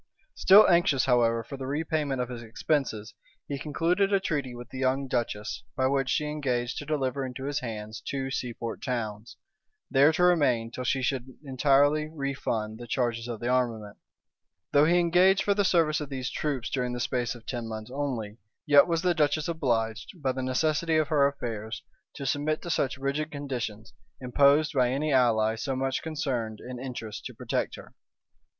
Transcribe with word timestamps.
{1489.} 0.33 0.35
Still 0.35 0.75
anxious, 0.75 1.05
however, 1.05 1.43
for 1.43 1.57
the 1.57 1.67
repayment 1.67 2.19
of 2.19 2.29
his 2.29 2.41
expenses, 2.41 3.13
he 3.47 3.59
concluded 3.59 4.11
a 4.11 4.19
treaty 4.19 4.55
with 4.55 4.67
the 4.71 4.79
young 4.79 5.07
duchess, 5.07 5.63
by 5.77 5.85
which 5.85 6.09
she 6.09 6.25
engaged 6.25 6.79
to 6.79 6.87
deliver 6.87 7.23
into 7.23 7.45
his 7.45 7.59
hands 7.59 8.01
two 8.01 8.31
seaport 8.31 8.81
towns, 8.81 9.37
there 9.91 10.11
to 10.11 10.23
remain 10.23 10.71
till 10.71 10.83
she 10.83 11.03
should 11.03 11.27
entirely 11.43 12.07
refund 12.09 12.79
the 12.79 12.87
charges 12.87 13.27
of 13.27 13.39
the 13.39 13.47
armament.[*] 13.47 13.95
* 13.97 13.99
Du 13.99 13.99
Tillet, 13.99 13.99
Recueil 14.01 14.23
des 14.31 14.57
Traités. 14.57 14.71
Though 14.71 14.85
he 14.91 14.99
engaged 14.99 15.43
for 15.43 15.53
the 15.53 15.63
service 15.63 16.01
of 16.01 16.09
these 16.09 16.31
troops 16.31 16.71
during 16.71 16.93
the 16.93 16.99
space 16.99 17.35
of 17.35 17.45
ten 17.45 17.67
months 17.67 17.91
only, 17.93 18.37
yet 18.65 18.87
was 18.87 19.03
the 19.03 19.13
duchess 19.13 19.47
obliged, 19.47 20.19
by 20.19 20.31
the 20.31 20.41
necessity 20.41 20.97
of 20.97 21.09
her 21.09 21.27
affairs, 21.27 21.83
to 22.15 22.25
submit 22.25 22.63
to 22.63 22.71
such 22.71 22.97
rigid 22.97 23.29
conditions, 23.29 23.93
imposed 24.19 24.73
by 24.73 24.89
any 24.89 25.13
ally 25.13 25.53
so 25.53 25.75
much 25.75 26.01
concerned 26.01 26.57
in 26.59 26.79
interest 26.79 27.23
to 27.25 27.35
protect 27.35 27.75
her. 27.75 27.93